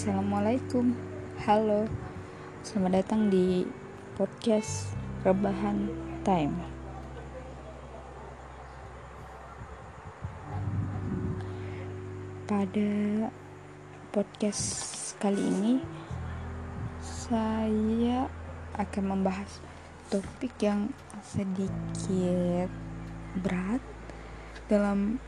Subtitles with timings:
[0.00, 0.96] Assalamualaikum.
[1.44, 1.84] Halo.
[2.64, 3.68] Selamat datang di
[4.16, 4.96] podcast
[5.28, 5.92] Rebahan
[6.24, 6.56] Time.
[12.48, 13.28] Pada
[14.08, 14.72] podcast
[15.20, 15.84] kali ini
[17.04, 18.24] Saya
[18.80, 19.60] akan membahas
[20.08, 22.72] topik yang sedikit
[23.36, 23.84] berat
[24.64, 25.20] dalam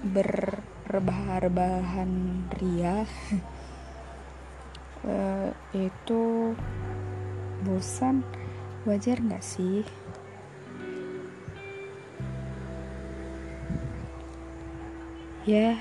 [0.00, 3.04] berrebah-rebahan ria
[5.04, 6.54] uh, itu
[7.66, 8.24] bosan.
[8.86, 9.82] Wajar nggak sih?
[15.42, 15.78] Ya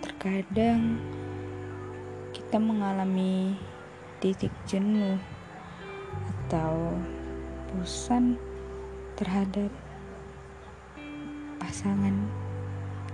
[0.00, 1.02] terkadang
[2.30, 3.54] kita mengalami
[4.18, 5.18] titik jenuh
[6.46, 6.94] atau
[7.70, 8.34] bosan
[9.14, 9.70] terhadap
[11.62, 12.26] pasangan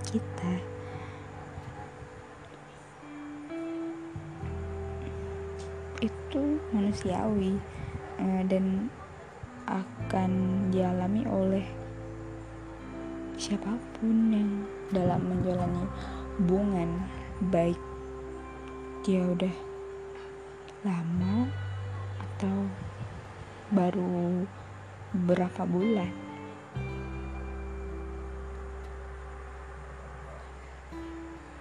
[0.09, 0.76] kita
[6.01, 7.57] itu manusiawi
[8.21, 8.89] uh, dan
[9.67, 10.31] akan
[10.71, 11.65] dialami oleh
[13.37, 14.51] siapa pun yang
[14.93, 15.85] dalam menjalani
[16.39, 16.89] hubungan.
[17.53, 17.77] Baik
[19.05, 19.55] dia udah
[20.81, 21.45] lama
[22.17, 22.65] atau
[23.69, 24.45] baru
[25.13, 26.11] berapa bulan.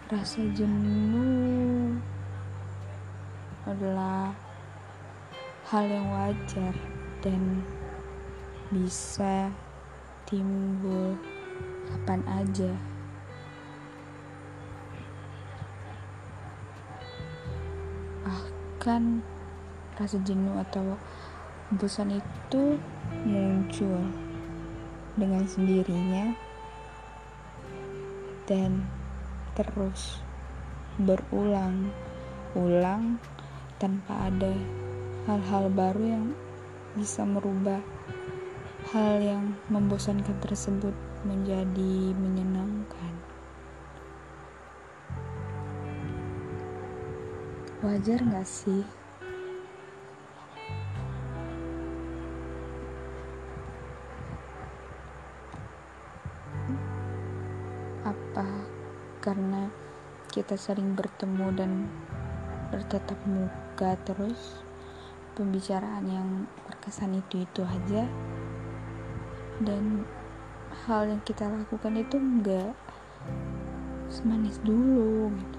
[0.06, 1.98] Rasa jenuh
[3.66, 4.30] adalah
[5.66, 6.74] hal yang wajar
[7.20, 7.66] dan
[8.70, 9.50] bisa
[10.26, 11.18] timbul
[11.90, 12.72] kapan aja.
[18.86, 19.18] Bahkan
[19.98, 20.94] rasa jenuh atau
[21.74, 22.78] bosan itu
[23.26, 23.98] muncul
[25.18, 26.38] dengan sendirinya
[28.46, 28.86] dan
[29.58, 30.22] terus
[31.02, 33.18] berulang-ulang
[33.76, 34.56] tanpa ada
[35.28, 36.26] hal-hal baru yang
[36.96, 37.84] bisa merubah
[38.88, 40.96] hal yang membosankan tersebut
[41.28, 43.12] menjadi menyenangkan.
[47.84, 48.80] Wajar gak sih?
[58.06, 58.48] Apa
[59.20, 59.68] karena
[60.32, 61.72] kita sering bertemu dan
[62.72, 64.62] bertatap muka terus.
[65.36, 66.28] Pembicaraan yang
[66.64, 68.08] berkesan itu itu aja.
[69.60, 70.04] Dan
[70.84, 72.72] hal yang kita lakukan itu enggak
[74.06, 75.58] semanis dulu gitu.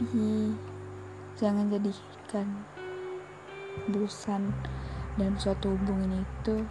[0.00, 0.56] tapi
[1.36, 2.46] jangan jadikan
[3.92, 4.48] bosan
[5.20, 6.64] dan suatu hubungan itu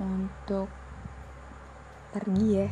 [0.00, 0.72] untuk
[2.16, 2.68] pergi ya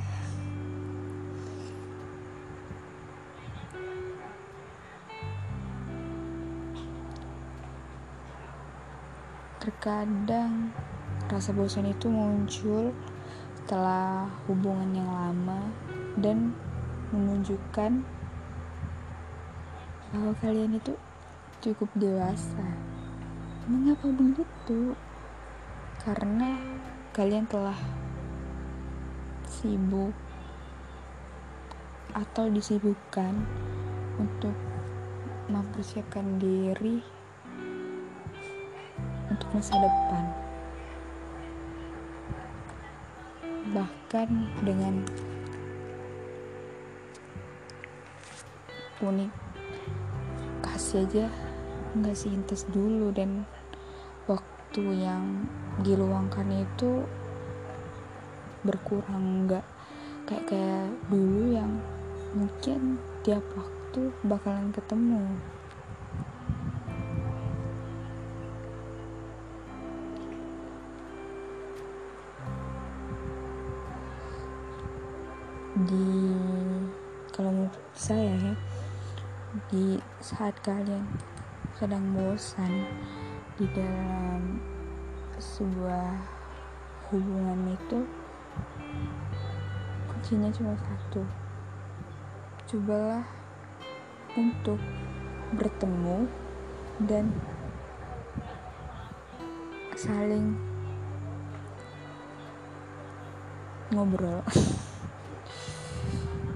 [9.64, 10.76] terkadang
[11.32, 12.92] rasa bosan itu muncul
[13.56, 15.72] setelah hubungan yang lama
[16.20, 16.52] dan
[17.08, 18.04] menunjukkan
[20.12, 20.92] bahwa kalian itu
[21.64, 22.76] cukup dewasa.
[23.64, 24.92] Mengapa begitu?
[26.04, 26.60] Karena
[27.16, 27.81] kalian telah
[29.48, 30.12] sibuk
[32.12, 33.32] atau disibukkan
[34.20, 34.52] untuk
[35.48, 37.23] mempersiapkan diri
[39.34, 40.24] untuk masa depan.
[43.74, 44.28] Bahkan
[44.62, 44.94] dengan
[49.02, 49.32] unik.
[50.62, 51.26] Kasih aja
[51.98, 53.42] nggak intes dulu dan
[54.30, 55.50] waktu yang
[55.82, 57.02] diluangkan itu
[58.62, 59.50] berkurang.
[59.50, 59.66] Nggak
[60.30, 61.82] kayak kayak dulu yang
[62.38, 65.26] mungkin tiap waktu bakalan ketemu
[75.75, 76.31] di
[77.35, 78.55] kalau menurut saya ya
[79.75, 81.03] di saat kalian
[81.75, 82.87] sedang bosan
[83.59, 84.62] di dalam
[85.35, 86.15] sebuah
[87.11, 88.06] hubungan itu
[90.06, 91.26] kuncinya cuma satu.
[92.71, 93.26] Cobalah
[94.38, 94.79] untuk
[95.59, 96.31] bertemu
[97.03, 97.35] dan
[99.99, 100.55] saling
[103.91, 104.38] ngobrol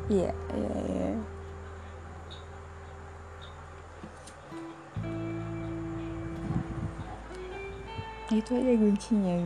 [0.09, 1.11] iya iya iya.
[8.29, 9.37] Itu aja kuncinya.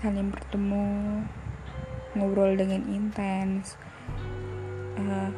[0.00, 0.84] Saling bertemu
[2.16, 3.76] ngobrol dengan intens.
[4.94, 5.32] Uh,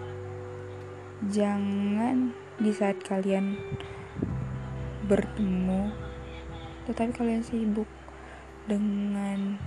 [1.32, 2.30] jangan
[2.60, 3.56] di saat kalian
[5.06, 5.90] bertemu
[6.86, 7.90] tetapi kalian sibuk
[8.70, 9.58] dengan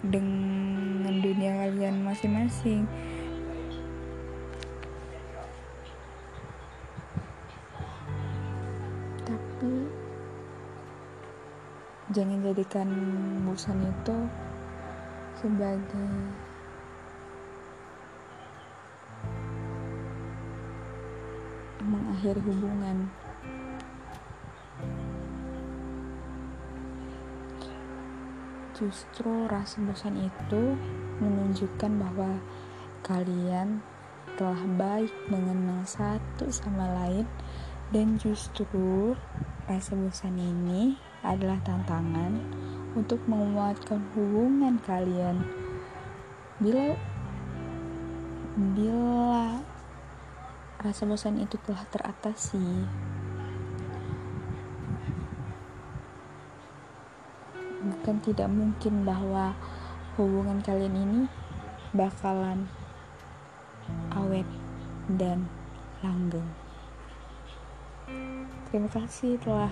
[0.00, 2.88] dengan dunia kalian masing-masing.
[9.28, 9.72] Tapi
[12.16, 12.88] jangan jadikan
[13.44, 14.16] bosan itu
[15.36, 16.08] sebagai
[21.84, 23.08] mengakhiri hubungan
[28.80, 30.74] justru rasa bosan itu
[31.20, 32.40] menunjukkan bahwa
[33.04, 33.84] kalian
[34.40, 37.28] telah baik mengenal satu sama lain
[37.92, 39.12] dan justru
[39.68, 42.40] rasa bosan ini adalah tantangan
[42.96, 45.44] untuk menguatkan hubungan kalian.
[46.56, 46.96] Bila
[48.56, 49.60] bila
[50.80, 52.88] rasa bosan itu telah teratasi
[57.90, 59.54] bukan tidak mungkin bahwa
[60.14, 61.20] hubungan kalian ini
[61.90, 62.70] bakalan
[64.14, 64.46] awet
[65.18, 65.50] dan
[66.00, 66.46] langgeng.
[68.70, 69.70] Terima kasih telah